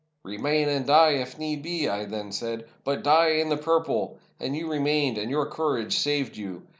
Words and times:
'Remain, 0.23 0.67
and 0.67 0.87
die 0.87 1.11
if 1.11 1.37
need 1.37 1.61
be,' 1.61 1.87
I 1.87 2.05
then 2.05 2.31
said; 2.31 2.67
'but 2.83 3.03
die 3.03 3.33
in 3.33 3.49
the 3.49 3.55
purple!' 3.55 4.17
And 4.39 4.55
you 4.55 4.67
remained, 4.67 5.19
and 5.19 5.29
your 5.29 5.45
courage 5.45 5.95
saved 5.95 6.35
you. 6.37 6.63